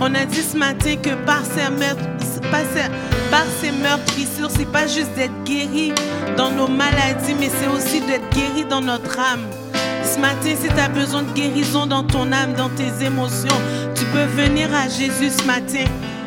[0.00, 3.44] On a dit ce matin que par ses, meurtres- par
[3.82, 5.92] meurtrissures, c'est pas juste d'être guéri
[6.36, 9.44] dans nos maladies, mais c'est aussi d'être guéri dans notre âme.
[10.04, 13.56] Ce matin, si tu as besoin de guérison dans ton âme, dans tes émotions,
[13.94, 15.84] tu peux venir à Jésus ce matin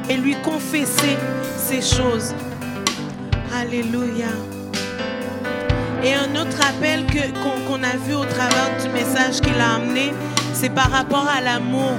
[0.09, 1.15] et lui confesser
[1.57, 2.33] ces choses.
[3.55, 4.27] Alléluia.
[6.03, 10.11] Et un autre appel qu'on a vu au travers du message qu'il a amené,
[10.53, 11.91] c'est par rapport à l'amour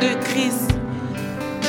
[0.00, 0.77] de Christ.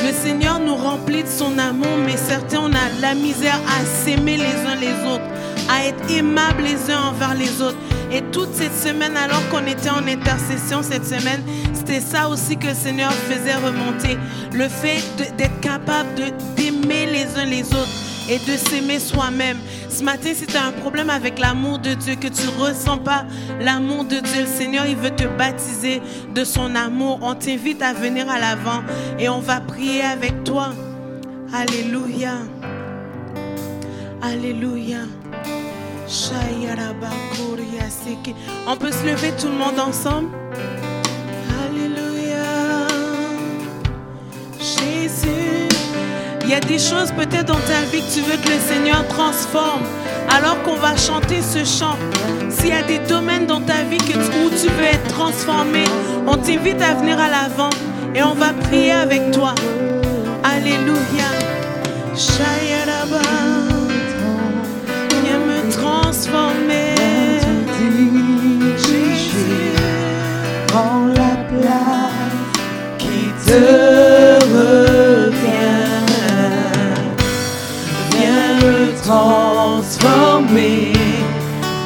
[0.02, 4.66] Le Seigneur nous remplit de son amour, mais certains, on la misère à s'aimer les
[4.66, 5.24] uns les autres,
[5.68, 7.76] à être aimables les uns envers les autres.
[8.10, 11.42] Et toute cette semaine, alors qu'on était en intercession cette semaine,
[11.74, 14.16] c'était ça aussi que le Seigneur faisait remonter.
[14.52, 15.02] Le fait
[15.36, 16.14] d'être capable
[16.56, 19.58] d'aimer les uns les autres et de s'aimer soi-même.
[19.88, 22.98] Ce matin, si tu as un problème avec l'amour de Dieu, que tu ne ressens
[22.98, 23.24] pas
[23.60, 26.00] l'amour de Dieu, le Seigneur, il veut te baptiser
[26.32, 27.18] de son amour.
[27.22, 28.82] On t'invite à venir à l'avant
[29.18, 30.68] et on va prier avec toi.
[31.52, 32.38] Alléluia.
[34.22, 34.98] Alléluia.
[38.66, 40.28] On peut se lever tout le monde ensemble?
[46.50, 49.06] Il y a des choses peut-être dans ta vie que tu veux que le Seigneur
[49.06, 49.84] transforme.
[50.28, 51.96] Alors qu'on va chanter ce chant,
[52.48, 55.84] s'il y a des domaines dans ta vie où tu veux être transformé,
[56.26, 57.70] on t'invite à venir à l'avant
[58.16, 59.54] et on va prier avec toi.
[60.42, 61.30] Alléluia.
[65.22, 66.96] Viens me transformer.
[68.76, 69.70] Jésus.
[70.66, 73.99] Prends la place qui te
[79.80, 80.92] transformer,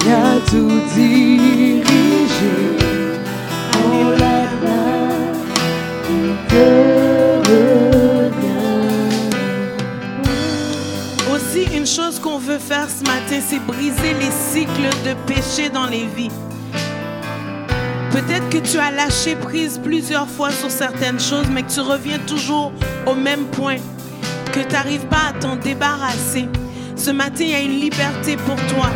[0.05, 1.85] viens tout diriger.
[3.71, 5.39] Prends la place
[6.07, 6.67] qui te
[7.51, 8.35] revient.
[11.87, 16.31] chose qu'on veut faire ce matin, c'est briser les cycles de péché dans les vies.
[18.11, 22.19] Peut-être que tu as lâché prise plusieurs fois sur certaines choses, mais que tu reviens
[22.27, 22.73] toujours
[23.07, 23.77] au même point,
[24.53, 26.49] que tu n'arrives pas à t'en débarrasser.
[27.05, 28.89] Ce matin, il y a une liberté pour toi.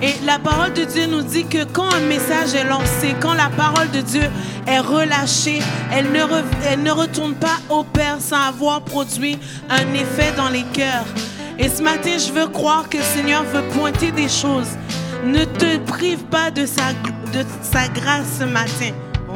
[0.00, 3.48] Et la parole de Dieu nous dit que quand un message est lancé, quand la
[3.48, 4.22] parole de Dieu
[4.68, 5.58] est relâchée,
[5.92, 9.36] elle ne, retourne pas au Père sans avoir produit
[9.68, 11.06] un effet dans les cœurs.
[11.58, 14.70] Et ce matin, je veux croire que le Seigneur veut pointer des choses.
[15.24, 16.92] Ne te prive pas de sa,
[17.32, 18.92] de sa grâce ce matin.
[19.28, 19.32] Oh.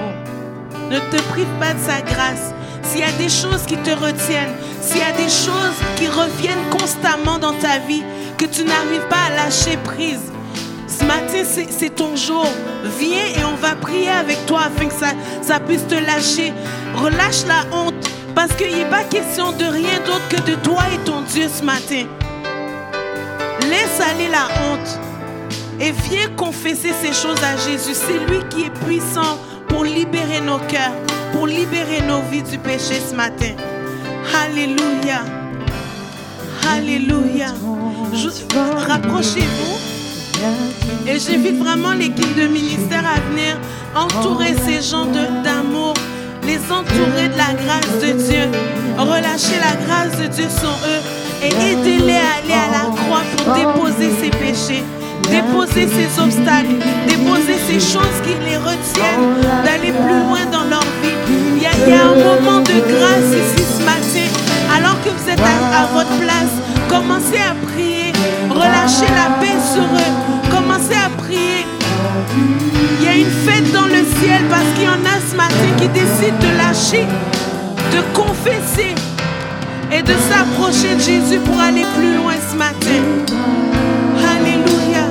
[0.88, 2.54] Ne te prive pas de sa grâce.
[2.88, 6.70] S'il y a des choses qui te retiennent, s'il y a des choses qui reviennent
[6.70, 8.02] constamment dans ta vie,
[8.38, 10.32] que tu n'arrives pas à lâcher prise,
[10.86, 12.46] ce matin, c'est ton jour.
[12.98, 16.52] Viens et on va prier avec toi afin que ça, ça puisse te lâcher.
[16.96, 17.94] Relâche la honte
[18.34, 21.62] parce qu'il n'est pas question de rien d'autre que de toi et ton Dieu ce
[21.62, 22.06] matin.
[23.68, 25.00] Laisse aller la honte
[25.78, 27.94] et viens confesser ces choses à Jésus.
[27.94, 30.94] C'est lui qui est puissant pour libérer nos cœurs,
[31.32, 33.54] pour libérer nos vies du péché ce matin.
[34.44, 35.22] Alléluia.
[36.70, 37.48] Alléluia.
[38.88, 39.78] Rapprochez-vous.
[41.06, 43.58] Et j'invite vraiment l'équipe de ministère à venir
[43.94, 45.94] entourer ces gens d'amour,
[46.44, 48.48] les entourer de la grâce de Dieu,
[48.96, 51.02] relâcher la grâce de Dieu sur eux
[51.42, 54.84] et aider-les à aller à la croix pour déposer ses péchés,
[55.28, 60.97] déposer ses obstacles, déposer ces choses qui les retiennent d'aller plus loin dans leur vie.
[61.86, 64.28] Il y, a, un moment de grâce ici ce matin,
[64.76, 66.54] alors que vous êtes à votre place,
[66.88, 68.12] commencez à prier,
[68.50, 70.12] relâchez la paix sur eux,
[70.50, 71.66] commencez à prier.
[72.98, 75.70] Il y a une fête dans le ciel parce qu'il y en a ce matin
[75.78, 77.06] qui décident de lâcher,
[77.92, 78.94] de confesser
[79.92, 83.02] et de s'approcher de Jésus pour aller plus loin ce matin.
[84.36, 85.04] Alléluia.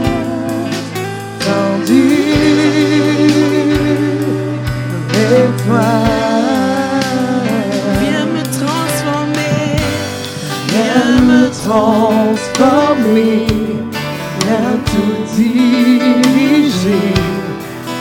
[11.67, 13.45] Transformer,
[14.39, 17.13] viens tout diriger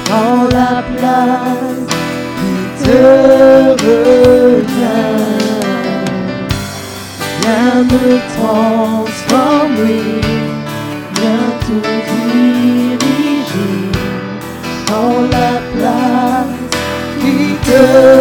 [0.08, 1.82] en la place
[2.38, 3.00] qui te
[3.82, 5.16] revient.
[7.40, 10.20] Viens me transformer,
[11.16, 11.90] viens tout
[12.22, 13.80] diriger
[14.92, 16.60] en la place
[17.18, 18.15] qui te revient.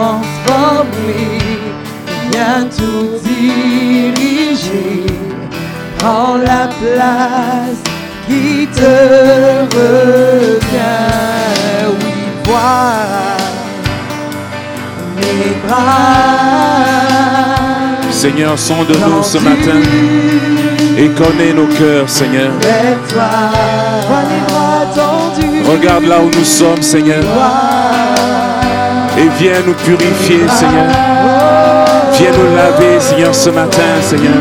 [0.00, 1.38] Transformer,
[2.30, 5.06] viens tout diriger.
[5.98, 7.80] Prends la place
[8.26, 8.94] qui te
[9.76, 11.10] revient.
[12.00, 13.36] Oui, vois
[15.16, 15.90] mes bras.
[18.10, 19.80] Seigneur, sonde-nous ce matin
[20.96, 22.52] et connais nos cœurs, Seigneur.
[23.08, 23.22] Toi,
[24.08, 24.70] bras.
[25.70, 27.22] Regarde là où nous sommes, Seigneur,
[29.20, 30.86] et viens nous purifier, Seigneur.
[32.14, 34.40] Viens nous laver, Seigneur, ce matin, Seigneur.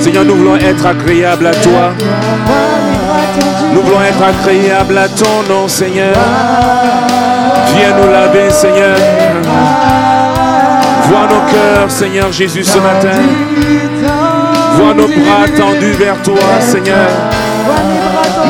[0.00, 1.92] Seigneur, nous voulons être agréables à toi.
[3.72, 6.14] Nous voulons être agréables à ton nom, Seigneur.
[7.76, 8.96] Viens nous laver, Seigneur.
[11.08, 13.18] Vois nos cœurs, Seigneur Jésus, ce matin.
[14.76, 17.08] Vois nos bras tendus vers toi, Seigneur.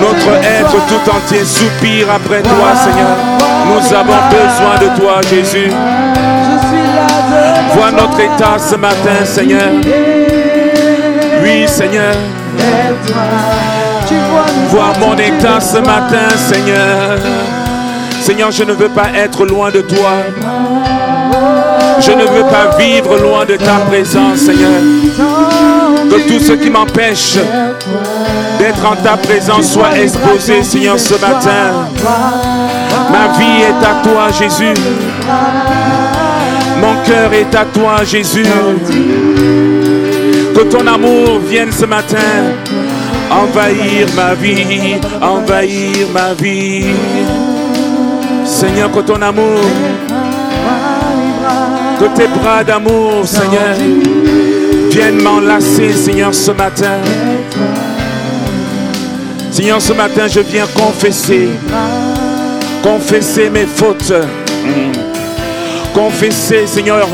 [0.00, 3.16] Notre être tout entier soupire après toi, Seigneur.
[3.66, 5.70] Nous avons besoin de toi, Jésus.
[7.74, 9.70] Vois notre état ce matin, Seigneur.
[11.42, 12.14] Oui, Seigneur.
[14.68, 17.18] Vois mon état ce matin, Seigneur.
[18.20, 20.12] Seigneur, je ne veux pas être loin de toi.
[22.00, 24.80] Je ne veux pas vivre loin de ta présence, Seigneur.
[26.10, 27.38] Que tout ce qui m'empêche
[28.62, 31.88] d'être en ta présence soit exposé, Seigneur, ce matin.
[33.10, 34.74] Ma vie est à toi, Jésus.
[36.80, 38.46] Mon cœur est à toi, Jésus.
[40.54, 42.18] Que ton amour vienne ce matin
[43.32, 46.94] envahir ma vie, envahir ma vie.
[48.44, 49.60] Seigneur, que ton amour,
[51.98, 53.74] que tes bras d'amour, Seigneur,
[54.90, 56.98] viennent m'enlacer, Seigneur, ce matin.
[59.52, 61.50] Seigneur, ce matin, je viens confesser,
[62.82, 64.14] confesser mes fautes.
[65.92, 67.06] Confesser, Seigneur,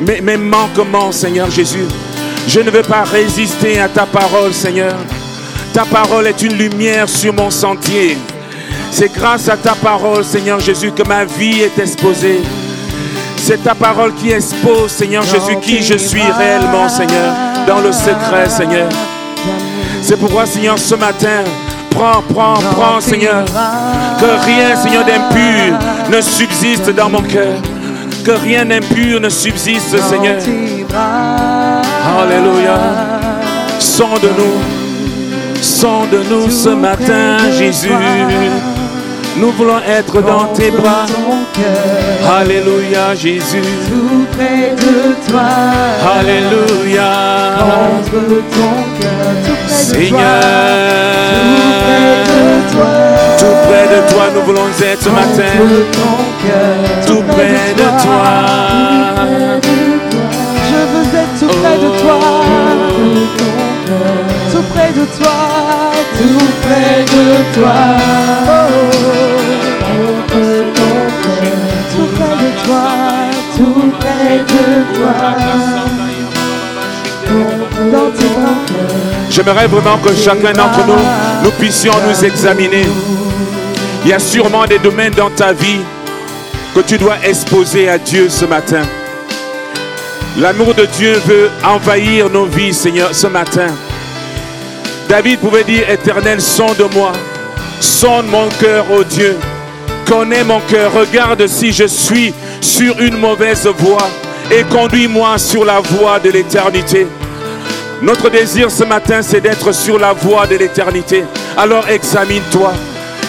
[0.00, 1.84] mes, mes manquements, Seigneur Jésus.
[2.48, 4.94] Je ne veux pas résister à ta parole, Seigneur.
[5.74, 8.16] Ta parole est une lumière sur mon sentier.
[8.90, 12.40] C'est grâce à ta parole, Seigneur Jésus, que ma vie est exposée.
[13.36, 17.34] C'est ta parole qui expose, Seigneur Jésus, qui je suis réellement, Seigneur,
[17.66, 18.88] dans le secret, Seigneur.
[20.00, 21.44] C'est pourquoi, Seigneur, ce matin,
[21.94, 25.78] prends, prends, prends, Seigneur, que rien, Seigneur, d'impur
[26.10, 27.54] ne subsiste dans mon cœur.
[28.24, 30.38] Que rien d'impur ne subsiste, Seigneur.
[32.20, 32.78] Alléluia.
[33.78, 35.60] Sonde-nous.
[35.60, 37.90] Sonde-nous ce matin, Jésus.
[39.38, 41.06] Nous voulons être dans tes bras.
[42.38, 43.62] Alléluia, Jésus.
[43.88, 45.42] Tout près de toi.
[46.18, 47.10] Alléluia.
[47.58, 49.51] Contre ton cœur.
[49.82, 50.20] Seigneur.
[53.38, 55.52] Tout près de toi, nous voulons être ce matin.
[57.06, 58.24] Tout près de toi.
[60.68, 62.18] Je veux être tout près de toi.
[64.52, 65.36] Tout près de toi.
[66.16, 67.78] Tout près de toi.
[71.92, 72.84] Tout près de toi.
[73.56, 74.64] Tout près de
[74.94, 75.81] toi.
[79.34, 82.84] J'aimerais vraiment que chacun d'entre nous, nous puissions nous examiner.
[84.04, 85.80] Il y a sûrement des domaines dans ta vie
[86.74, 88.82] que tu dois exposer à Dieu ce matin.
[90.38, 93.68] L'amour de Dieu veut envahir nos vies, Seigneur, ce matin.
[95.08, 97.12] David pouvait dire, Éternel, sonde-moi,
[97.80, 99.38] sonde mon cœur, ô Dieu.
[100.06, 104.10] Connais mon cœur, regarde si je suis sur une mauvaise voie
[104.50, 107.06] et conduis-moi sur la voie de l'éternité.
[108.02, 111.22] Notre désir ce matin, c'est d'être sur la voie de l'éternité.
[111.56, 112.72] Alors examine-toi.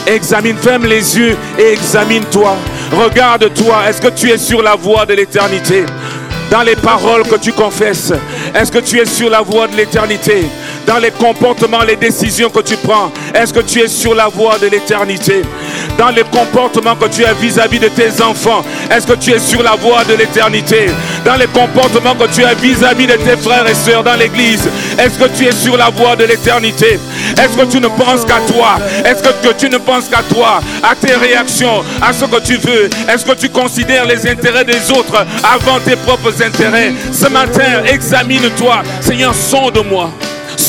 [0.08, 2.58] Examine, ferme les yeux et examine-toi.
[2.92, 3.76] Regarde-toi.
[3.88, 5.86] Est-ce que tu es sur la voie de l'éternité?
[6.50, 8.14] Dans les paroles que tu confesses,
[8.54, 10.46] est-ce que tu es sur la voie de l'éternité?
[10.88, 14.58] Dans les comportements, les décisions que tu prends, est-ce que tu es sur la voie
[14.58, 15.44] de l'éternité?
[15.98, 19.62] Dans les comportements que tu as vis-à-vis de tes enfants, est-ce que tu es sur
[19.64, 20.88] la voie de l'éternité?
[21.26, 24.68] Dans les comportements que tu as vis-à-vis de tes frères et sœurs dans l'église,
[24.98, 27.00] est-ce que tu es sur la voie de l'éternité?
[27.38, 28.78] Est-ce que tu ne penses qu'à toi?
[29.06, 32.58] Est-ce que, que tu ne penses qu'à toi, à tes réactions, à ce que tu
[32.58, 32.90] veux?
[33.08, 36.92] Est-ce que tu considères les intérêts des autres avant tes propres intérêts?
[37.12, 38.84] Ce matin, examine-toi.
[39.02, 40.12] Seigneur, sonde-moi.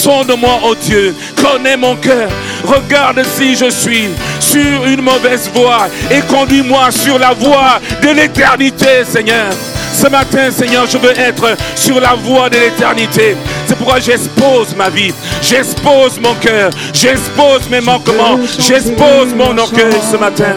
[0.05, 2.29] Sonde-moi, oh Dieu, connais mon cœur.
[2.63, 9.03] Regarde si je suis sur une mauvaise voie et conduis-moi sur la voie de l'éternité,
[9.09, 9.51] Seigneur.
[9.95, 13.35] Ce matin, Seigneur, je veux être sur la voie de l'éternité.
[13.67, 20.19] C'est pourquoi j'expose ma vie, j'expose mon cœur, j'expose mes manquements, j'expose mon orgueil ce
[20.19, 20.57] matin.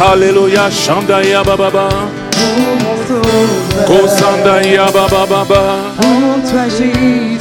[0.00, 1.90] Alléluia, Shandaya Bababa,
[3.86, 5.76] Kosandaya Bababa.
[6.00, 7.39] Pour toi Jésus.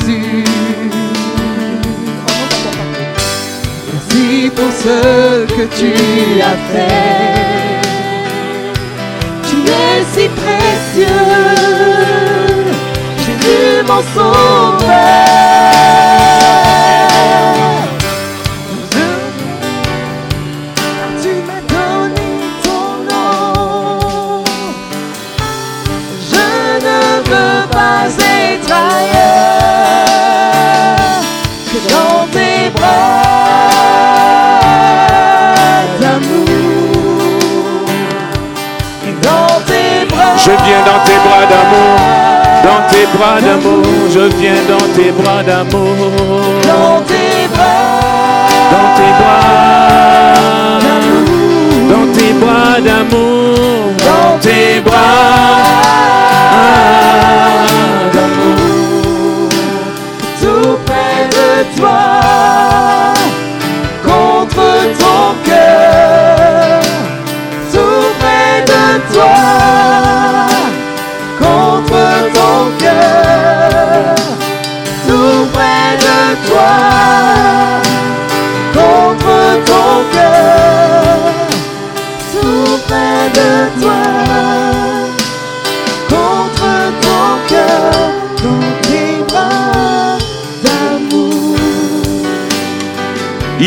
[4.30, 5.92] Pour ce que tu
[6.40, 7.82] as fait.
[9.50, 11.08] Tu es si précieux.
[13.18, 15.40] Jésus mon sauveur.
[40.50, 41.96] Je viens dans tes bras d'amour,
[42.64, 45.96] dans tes bras d'amour, je viens dans tes bras d'amour,
[46.64, 48.00] Dans tes bras.
[48.72, 50.59] dans tes bras,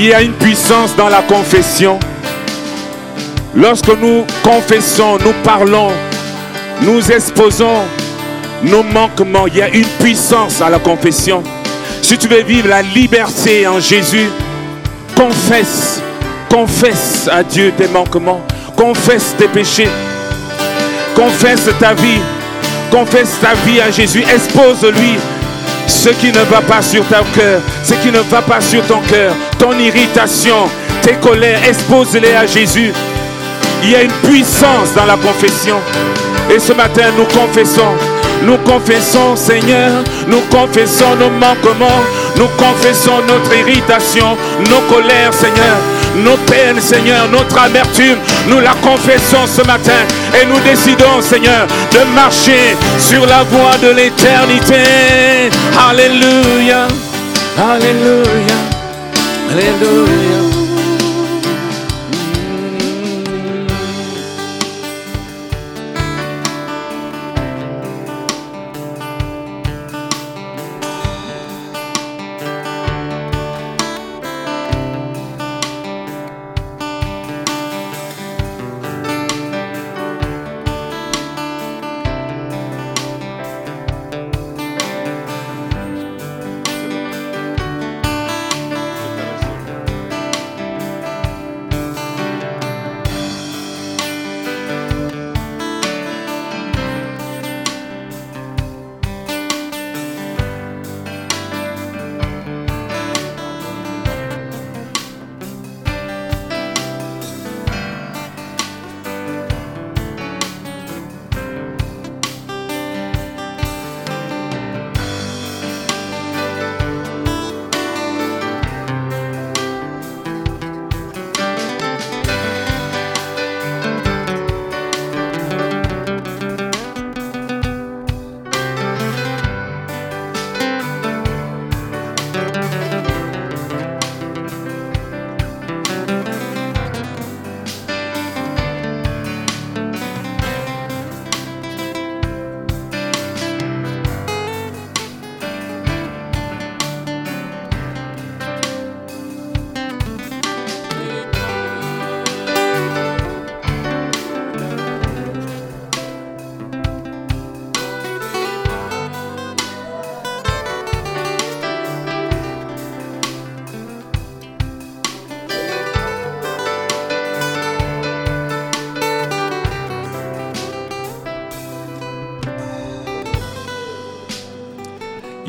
[0.04, 2.00] Il y a une puissance dans la confession.
[3.54, 5.92] Lorsque nous confessons, nous parlons,
[6.80, 7.82] nous exposons
[8.64, 11.44] nos manquements, il y a une puissance à la confession.
[12.02, 14.28] Si tu veux vivre la liberté en Jésus,
[15.14, 16.02] confesse,
[16.50, 18.40] confesse à Dieu tes manquements,
[18.76, 19.88] confesse tes péchés,
[21.14, 22.20] confesse ta vie,
[22.90, 25.16] confesse ta vie à Jésus, expose-lui
[26.02, 28.98] ce qui ne va pas sur ton cœur, ce qui ne va pas sur ton
[29.02, 30.68] cœur, ton irritation,
[31.00, 32.92] tes colères, expose-les à Jésus.
[33.84, 35.76] Il y a une puissance dans la confession.
[36.52, 37.94] Et ce matin, nous confessons
[38.44, 42.02] nous confessons, Seigneur, nous confessons nos manquements,
[42.36, 44.36] nous confessons notre irritation,
[44.68, 45.76] nos colères, Seigneur,
[46.16, 48.18] nos peines, Seigneur, notre amertume.
[48.48, 50.02] Nous la confessons ce matin
[50.40, 55.50] et nous décidons, Seigneur, de marcher sur la voie de l'éternité.
[55.88, 56.88] Alléluia,
[57.58, 58.56] Alléluia,
[59.50, 60.41] Alléluia.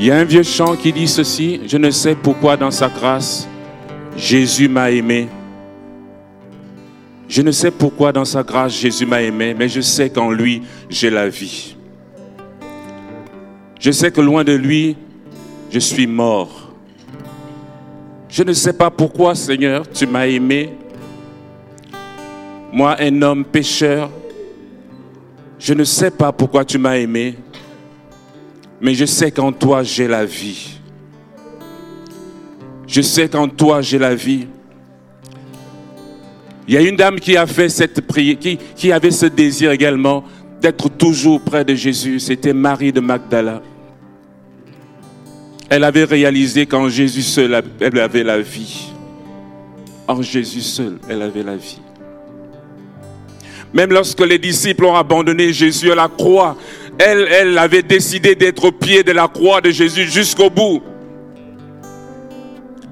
[0.03, 2.89] Il y a un vieux chant qui dit ceci, je ne sais pourquoi dans sa
[2.89, 3.47] grâce,
[4.17, 5.29] Jésus m'a aimé.
[7.29, 10.63] Je ne sais pourquoi dans sa grâce Jésus m'a aimé, mais je sais qu'en lui,
[10.89, 11.77] j'ai la vie.
[13.79, 14.97] Je sais que loin de lui,
[15.71, 16.73] je suis mort.
[18.27, 20.73] Je ne sais pas pourquoi, Seigneur, tu m'as aimé.
[22.73, 24.09] Moi, un homme pécheur,
[25.57, 27.37] je ne sais pas pourquoi tu m'as aimé,
[28.83, 30.77] mais je sais qu'en toi j'ai la vie.
[32.85, 34.45] Je sais qu'en toi j'ai la vie.
[36.67, 40.25] Il y a une dame qui a fait cette prière, qui, avait ce désir également
[40.61, 42.19] d'être toujours près de Jésus.
[42.19, 43.61] C'était Marie de Magdala.
[45.69, 48.87] Elle avait réalisé qu'en Jésus seul, elle avait la vie.
[50.09, 51.79] En Jésus seul, elle avait la vie.
[53.73, 56.55] Même lorsque les disciples ont abandonné Jésus à la croix,
[56.99, 60.81] elle, elle avait décidé d'être au pied de la croix de Jésus jusqu'au bout.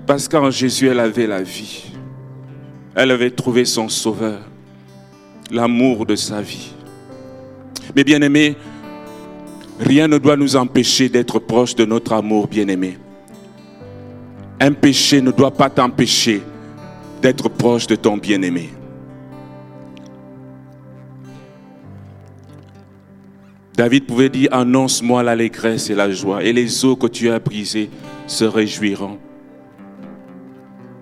[0.07, 1.85] Parce qu'en Jésus, elle avait la vie.
[2.95, 4.39] Elle avait trouvé son sauveur,
[5.49, 6.73] l'amour de sa vie.
[7.95, 8.57] Mais bien aimé,
[9.79, 12.97] rien ne doit nous empêcher d'être proche de notre amour bien-aimé.
[14.59, 16.41] Un péché ne doit pas t'empêcher
[17.21, 18.69] d'être proche de ton bien-aimé.
[23.75, 27.89] David pouvait dire, annonce-moi l'allégresse et la joie, et les eaux que tu as brisées
[28.27, 29.17] se réjouiront.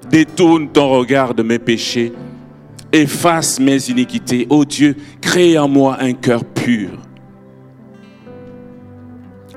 [0.09, 2.13] Détourne ton regard de mes péchés,
[2.91, 4.47] efface mes iniquités.
[4.49, 6.91] Ô Dieu, crée en moi un cœur pur.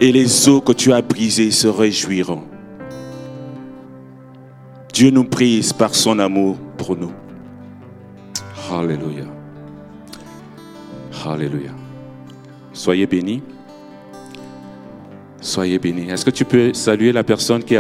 [0.01, 2.45] Et les eaux que tu as brisées se réjouiront.
[4.93, 7.13] Dieu nous prise par son amour pour nous.
[8.71, 9.25] Alléluia.
[11.25, 11.82] Alléluia.
[12.73, 13.43] Soyez bénis.
[15.41, 16.09] Soyez bénis.
[16.11, 17.71] Est-ce que tu peux saluer la personne qui est